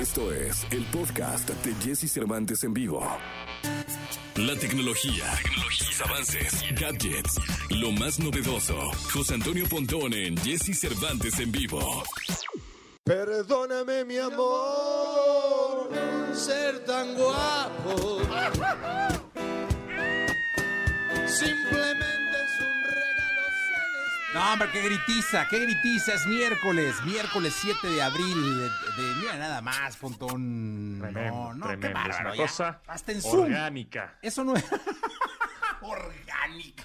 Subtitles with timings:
[0.00, 3.06] Esto es el podcast de Jesse Cervantes en vivo.
[4.34, 7.38] La tecnología, tecnología, avances, gadgets,
[7.68, 8.78] lo más novedoso.
[9.12, 12.02] José Antonio Pontón en Jesse Cervantes en vivo.
[13.04, 15.90] Perdóname, mi amor,
[16.32, 18.22] ser tan guapo.
[21.26, 21.99] Simplemente
[24.32, 26.14] No, hombre, qué gritiza, qué gritiza.
[26.14, 28.58] Es miércoles, miércoles 7 de abril.
[28.58, 30.98] De, de- mira, nada más, Pontón.
[31.00, 31.88] Tremendo, no, no, tremendo.
[31.88, 32.12] qué bárbaro.
[32.12, 32.42] es una ya.
[32.42, 33.40] cosa Hasta en Zoom.
[33.46, 34.18] orgánica.
[34.22, 34.64] Eso no es.
[35.80, 36.84] Orgánica.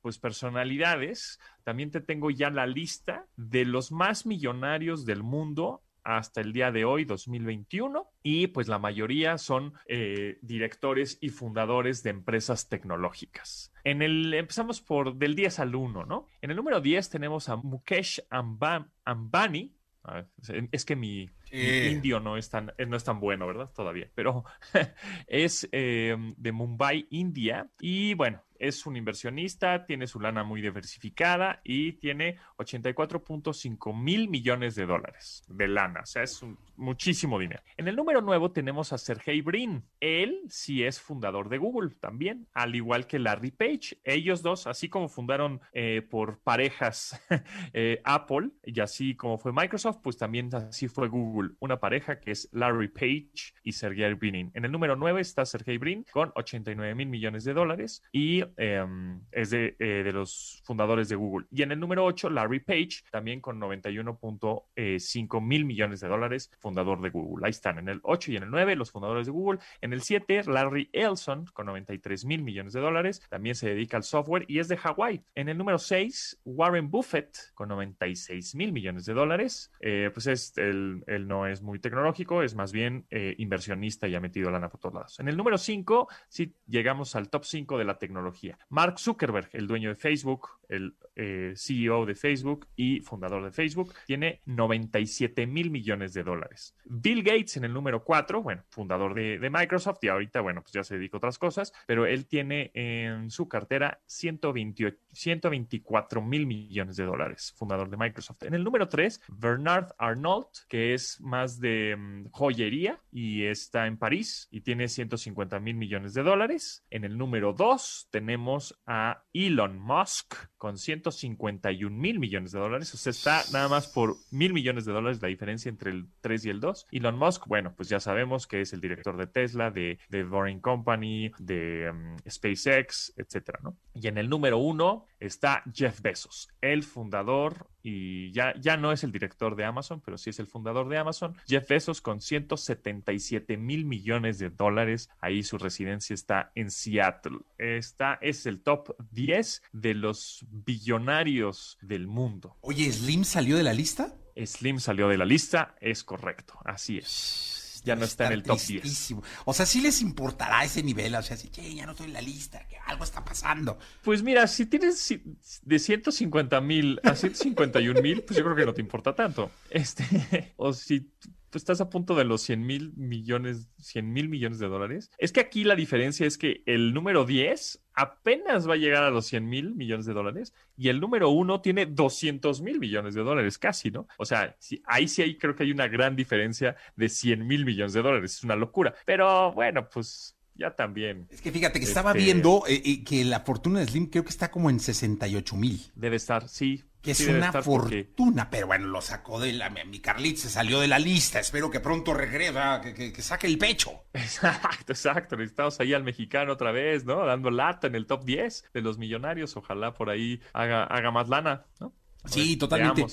[0.00, 6.40] pues, personalidades, también te tengo ya la lista de los más millonarios del mundo hasta
[6.40, 12.10] el día de hoy, 2021, y pues la mayoría son eh, directores y fundadores de
[12.10, 13.72] empresas tecnológicas.
[13.84, 16.26] En el, empezamos por del 10 al 1, ¿no?
[16.40, 19.74] En el número 10 tenemos a Mukesh Amba- Ambani.
[20.02, 20.28] A ver,
[20.72, 21.58] es que mi, mi
[21.92, 23.70] indio no es, tan, eh, no es tan bueno, ¿verdad?
[23.74, 24.44] Todavía, pero
[25.26, 31.60] es eh, de Mumbai, India, y bueno, es un inversionista, tiene su lana muy diversificada
[31.64, 36.00] y tiene 84.5 mil millones de dólares de lana.
[36.02, 37.62] O sea, es un- muchísimo dinero.
[37.76, 39.84] En el número nuevo tenemos a Sergey Brin.
[40.00, 43.98] Él sí es fundador de Google también, al igual que Larry Page.
[44.04, 47.20] Ellos dos, así como fundaron eh, por parejas
[47.74, 51.50] eh, Apple y así como fue Microsoft, pues también así fue Google.
[51.60, 54.50] Una pareja que es Larry Page y Sergey Brin.
[54.54, 58.84] En el número 9 está Sergey Brin con 89 mil millones de dólares y eh,
[59.32, 61.46] es de, eh, de los fundadores de Google.
[61.50, 67.00] Y en el número 8, Larry Page, también con 91.5 mil millones de dólares, fundador
[67.00, 67.46] de Google.
[67.46, 69.60] Ahí están, en el 8 y en el 9, los fundadores de Google.
[69.80, 74.04] En el 7, Larry Ellison, con 93 mil millones de dólares, también se dedica al
[74.04, 75.22] software y es de Hawái.
[75.34, 79.70] En el número 6, Warren Buffett, con 96 mil millones de dólares.
[79.80, 84.14] Eh, pues es, él, él no es muy tecnológico, es más bien eh, inversionista y
[84.14, 85.20] ha metido lana por todos lados.
[85.20, 88.39] En el número 5, sí llegamos al top 5 de la tecnología.
[88.68, 93.94] Mark Zuckerberg, el dueño de Facebook, el eh, CEO de Facebook y fundador de Facebook,
[94.06, 96.74] tiene 97 mil millones de dólares.
[96.84, 100.84] Bill Gates en el número 4, bueno, fundador de, Microsoft y ahorita, bueno, pues ya
[100.84, 106.96] se dedica a otras cosas, pero él tiene en su cartera 128, 124 mil millones
[106.96, 108.44] de dólares, fundador de Microsoft.
[108.44, 113.98] En el número 3, Bernard Arnault, que es más de mm, joyería y está en
[113.98, 116.84] París y tiene 150 mil millones de dólares.
[116.90, 122.92] En el número 2 tenemos a Elon Musk con 151 mil millones de dólares.
[122.94, 126.44] O sea, está nada más por mil millones de dólares la diferencia entre el 3
[126.46, 126.86] y el 2.
[126.92, 130.60] Elon Musk, bueno, pues ya sabemos que es el director de Tesla, de, de Boring
[130.60, 133.76] Company, de um, SpaceX, etcétera, ¿no?
[133.94, 139.04] Y en el número 1 está Jeff Bezos, el fundador y ya, ya no es
[139.04, 141.36] el director de Amazon, pero sí es el fundador de Amazon.
[141.46, 145.10] Jeff Bezos con 177 mil millones de dólares.
[145.20, 147.38] Ahí su residencia está en Seattle.
[147.58, 152.56] Esta es el top 10 de los billonarios del mundo.
[152.60, 154.14] Oye, ¿Slim salió de la lista?
[154.36, 157.59] Slim salió de la lista, es correcto, así es.
[157.84, 158.82] Ya no está en el top 10.
[158.82, 159.22] tristísimo.
[159.44, 161.14] O sea, sí les importará ese nivel.
[161.14, 163.78] O sea, si, che, ya no estoy en la lista, que algo está pasando.
[164.02, 165.14] Pues mira, si tienes
[165.62, 169.50] de 150 mil a 151 mil, pues yo creo que no te importa tanto.
[169.70, 171.10] Este, o si
[171.58, 175.10] estás a punto de los 100 mil millones, 100 mil millones de dólares.
[175.18, 179.10] Es que aquí la diferencia es que el número 10 apenas va a llegar a
[179.10, 183.22] los 100 mil millones de dólares y el número 1 tiene 200 mil millones de
[183.22, 184.06] dólares casi, ¿no?
[184.16, 184.56] O sea,
[184.86, 188.36] ahí sí hay, creo que hay una gran diferencia de 100 mil millones de dólares.
[188.36, 188.94] Es una locura.
[189.04, 191.26] Pero bueno, pues ya también.
[191.30, 194.30] Es que fíjate que estaba este, viendo eh, que la fortuna de Slim creo que
[194.30, 195.90] está como en 68 mil.
[195.94, 196.84] Debe estar, sí.
[197.02, 199.70] Que es una fortuna, pero bueno, lo sacó de la.
[199.70, 201.40] Mi Carlit se salió de la lista.
[201.40, 202.52] Espero que pronto regrese,
[202.94, 204.04] que, que, saque el pecho.
[204.12, 205.36] Exacto, exacto.
[205.36, 207.24] Necesitamos ahí al mexicano otra vez, ¿no?
[207.24, 209.56] Dando lata en el top 10 de los millonarios.
[209.56, 211.94] Ojalá por ahí haga, haga más lana, ¿no?
[212.26, 213.06] Sí, totalmente.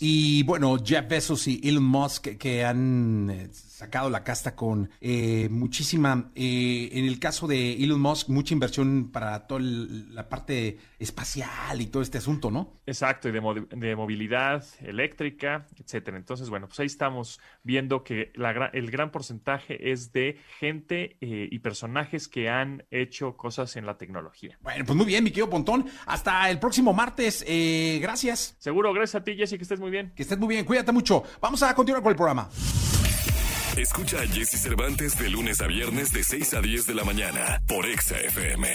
[0.00, 5.48] Y bueno, Jeff Bezos y Elon Musk que han eh, sacado la casta con eh,
[5.50, 11.80] muchísima, eh, en el caso de Elon Musk, mucha inversión para toda la parte espacial
[11.80, 12.80] y todo este asunto, ¿no?
[12.86, 16.16] Exacto, y de, movilidad eléctrica, etcétera.
[16.16, 18.32] Entonces, bueno, pues ahí estamos viendo que
[18.72, 24.58] el gran porcentaje es de gente y personajes que han hecho cosas en la tecnología.
[24.60, 25.86] Bueno, pues muy bien, mi querido Pontón.
[26.06, 27.44] Hasta el próximo martes.
[28.50, 28.62] Gracias.
[28.62, 30.12] Seguro, gracias a ti, Jesse, que estés muy bien.
[30.14, 31.22] Que estés muy bien, cuídate mucho.
[31.40, 32.48] Vamos a continuar con el programa.
[33.76, 37.62] Escucha a Jesse Cervantes de lunes a viernes de 6 a 10 de la mañana
[37.66, 38.68] por Exa FM.